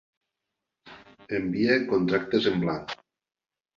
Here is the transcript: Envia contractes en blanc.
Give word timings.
Envia 1.39 1.77
contractes 1.93 2.49
en 2.53 2.59
blanc. 2.65 2.97